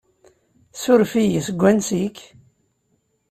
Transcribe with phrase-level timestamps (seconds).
[0.81, 2.17] Suref-iyi, seg wansi-k?